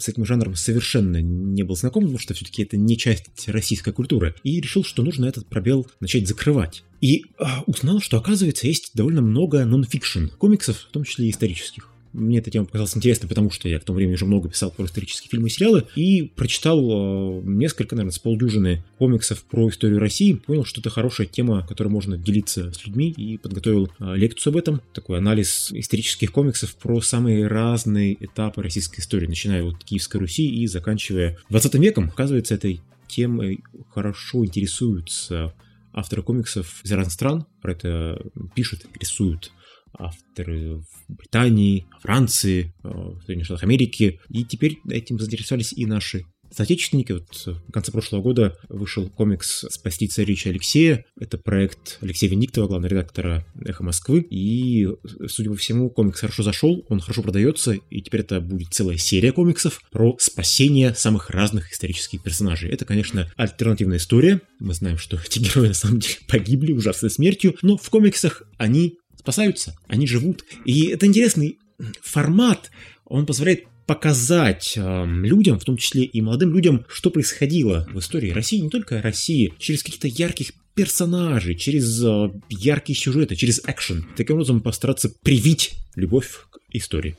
С 0.00 0.08
этим 0.08 0.24
жанром 0.24 0.56
совершенно 0.56 1.22
не 1.22 1.62
был 1.62 1.76
знаком, 1.76 2.02
потому 2.02 2.18
что 2.18 2.34
все-таки 2.34 2.64
это 2.64 2.76
не 2.76 2.98
часть 2.98 3.48
российской 3.48 3.92
культуры. 3.92 4.34
И 4.42 4.60
решил, 4.60 4.82
что 4.82 5.04
нужно 5.04 5.26
этот 5.26 5.46
пробел 5.46 5.86
начать 6.00 6.26
закрывать. 6.26 6.82
И 7.00 7.26
а, 7.38 7.62
узнал, 7.66 8.00
что, 8.00 8.16
оказывается, 8.16 8.66
есть 8.66 8.90
довольно 8.94 9.22
много 9.22 9.64
нон-фикшн 9.64 10.26
комиксов, 10.38 10.76
в 10.76 10.90
том 10.90 11.04
числе 11.04 11.26
и 11.26 11.30
исторических. 11.30 11.88
Мне 12.16 12.38
эта 12.38 12.50
тема 12.50 12.64
показалась 12.64 12.96
интересной, 12.96 13.28
потому 13.28 13.50
что 13.50 13.68
я 13.68 13.78
в 13.78 13.84
то 13.84 13.92
время 13.92 14.14
уже 14.14 14.24
много 14.24 14.48
писал 14.48 14.70
про 14.70 14.86
исторические 14.86 15.28
фильмы 15.28 15.48
и 15.48 15.50
сериалы, 15.50 15.84
и 15.94 16.22
прочитал 16.22 16.80
э, 16.80 17.42
несколько, 17.44 17.94
наверное, 17.94 18.14
с 18.14 18.18
полдюжины 18.18 18.82
комиксов 18.98 19.44
про 19.44 19.68
историю 19.68 19.98
России, 19.98 20.32
понял, 20.32 20.64
что 20.64 20.80
это 20.80 20.88
хорошая 20.88 21.26
тема, 21.26 21.66
которой 21.66 21.88
можно 21.88 22.16
делиться 22.16 22.72
с 22.72 22.86
людьми, 22.86 23.10
и 23.10 23.36
подготовил 23.36 23.90
э, 24.00 24.16
лекцию 24.16 24.52
об 24.52 24.56
этом, 24.56 24.80
такой 24.94 25.18
анализ 25.18 25.70
исторических 25.72 26.32
комиксов 26.32 26.74
про 26.76 27.02
самые 27.02 27.46
разные 27.46 28.16
этапы 28.24 28.62
российской 28.62 29.00
истории, 29.00 29.26
начиная 29.26 29.62
от 29.62 29.84
Киевской 29.84 30.16
Руси 30.16 30.48
и 30.48 30.66
заканчивая 30.66 31.36
20 31.50 31.74
веком. 31.74 32.08
Оказывается, 32.08 32.54
этой 32.54 32.80
темой 33.08 33.60
хорошо 33.92 34.46
интересуются 34.46 35.52
авторы 35.92 36.22
комиксов 36.22 36.80
из 36.84 36.92
разных 36.92 37.12
стран, 37.12 37.46
про 37.60 37.72
это 37.72 38.22
пишут, 38.54 38.86
рисуют 39.00 39.50
авторы 39.98 40.76
в 40.76 40.86
Британии, 41.08 41.86
Франции, 42.00 42.74
э, 42.82 42.88
в 42.88 43.20
Соединенных 43.20 43.46
Штатах 43.46 43.64
Америки. 43.64 44.20
И 44.28 44.44
теперь 44.44 44.78
этим 44.88 45.18
заинтересовались 45.18 45.72
и 45.72 45.86
наши 45.86 46.24
соотечественники. 46.50 47.12
Вот 47.12 47.46
в 47.46 47.72
конце 47.72 47.92
прошлого 47.92 48.22
года 48.22 48.56
вышел 48.68 49.08
комикс 49.08 49.64
«Спасти 49.68 50.08
царевича 50.08 50.50
Алексея». 50.50 51.04
Это 51.18 51.38
проект 51.38 51.98
Алексея 52.00 52.30
Венdiктова, 52.30 52.68
главного 52.68 52.90
редактора 52.90 53.46
«Эхо 53.64 53.84
Москвы». 53.84 54.20
И, 54.30 54.88
судя 55.26 55.50
по 55.50 55.56
всему, 55.56 55.90
комикс 55.90 56.20
хорошо 56.20 56.42
зашел, 56.42 56.84
он 56.88 57.00
хорошо 57.00 57.22
продается, 57.22 57.72
и 57.72 58.00
теперь 58.00 58.20
это 58.20 58.40
будет 58.40 58.72
целая 58.72 58.96
серия 58.96 59.32
комиксов 59.32 59.80
про 59.90 60.16
спасение 60.18 60.94
самых 60.94 61.30
разных 61.30 61.72
исторических 61.72 62.22
персонажей. 62.22 62.70
Это, 62.70 62.84
конечно, 62.84 63.30
альтернативная 63.36 63.98
история. 63.98 64.40
Мы 64.60 64.74
знаем, 64.74 64.98
что 64.98 65.18
эти 65.24 65.38
герои 65.38 65.68
на 65.68 65.74
самом 65.74 66.00
деле 66.00 66.14
погибли 66.28 66.72
ужасной 66.72 67.10
смертью, 67.10 67.56
но 67.62 67.76
в 67.76 67.88
комиксах 67.90 68.42
они 68.58 68.98
спасаются, 69.26 69.76
они 69.88 70.06
живут. 70.06 70.44
И 70.64 70.86
это 70.86 71.04
интересный 71.04 71.58
формат, 72.00 72.70
он 73.04 73.26
позволяет 73.26 73.64
показать 73.84 74.74
э, 74.76 75.04
людям, 75.04 75.58
в 75.58 75.64
том 75.64 75.76
числе 75.76 76.04
и 76.04 76.20
молодым 76.20 76.54
людям, 76.54 76.84
что 76.88 77.10
происходило 77.10 77.88
в 77.92 77.98
истории 77.98 78.30
России, 78.30 78.60
не 78.60 78.70
только 78.70 79.02
России, 79.02 79.52
через 79.58 79.82
каких-то 79.82 80.06
ярких 80.06 80.52
персонажей, 80.74 81.56
через 81.56 82.00
э, 82.04 82.30
яркие 82.48 82.96
сюжеты, 82.96 83.34
через 83.34 83.60
экшен. 83.66 84.06
Таким 84.16 84.36
образом 84.36 84.60
постараться 84.60 85.10
привить 85.22 85.74
любовь 85.96 86.46
к 86.50 86.58
истории. 86.70 87.16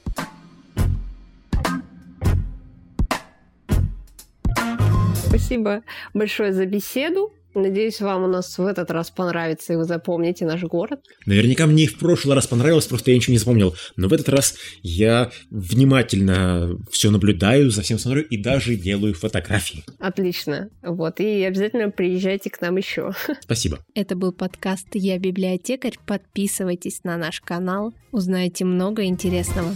Спасибо 5.26 5.84
большое 6.14 6.54
за 6.54 6.66
беседу. 6.66 7.34
Надеюсь, 7.54 8.02
вам 8.02 8.24
у 8.24 8.28
нас 8.28 8.58
в 8.58 8.66
этот 8.66 8.92
раз 8.92 9.10
понравится, 9.10 9.74
и 9.74 9.76
вы 9.76 9.86
запомните 9.86 10.46
наш 10.46 10.64
город. 10.64 11.00
Наверняка 11.26 11.66
мне 11.66 11.86
и 11.86 11.88
в 11.88 11.98
прошлый 11.98 12.36
раз 12.36 12.48
понравилось, 12.48 12.86
просто 12.86 13.12
я 13.12 13.18
ничего 13.18 13.34
не 13.34 13.40
запомнил. 13.40 13.76
Но 13.96 14.08
в 14.08 14.14
этот 14.14 14.30
раз 14.30 14.56
я 14.84 15.32
внимательно 15.50 16.78
все 16.92 17.10
наблюдаю, 17.10 17.72
за 17.72 17.82
всем 17.82 18.00
смотрю 18.00 18.22
и 18.22 18.38
даже 18.38 18.76
делаю 18.76 19.14
фотографии. 19.14 19.84
Отлично. 20.00 20.70
Вот, 20.84 21.20
и 21.20 21.44
обязательно 21.44 21.90
приезжайте 21.90 22.50
к 22.50 22.62
нам 22.62 22.78
еще. 22.78 23.12
Спасибо. 23.42 23.80
Это 23.96 24.16
был 24.16 24.32
подкаст 24.32 24.88
«Я 24.94 25.18
библиотекарь». 25.18 25.98
Подписывайтесь 26.06 27.04
на 27.04 27.18
наш 27.18 27.42
канал, 27.42 27.94
узнаете 28.12 28.66
много 28.66 29.06
интересного. 29.06 29.74